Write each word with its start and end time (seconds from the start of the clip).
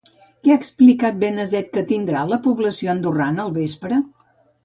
Què 0.45 0.51
ha 0.53 0.55
explicat 0.59 1.17
Benazet 1.23 1.67
que 1.75 1.83
tindrà 1.91 2.23
la 2.31 2.41
població 2.47 2.91
andorrana 2.95 3.45
al 3.47 3.55
vespre? 3.59 4.01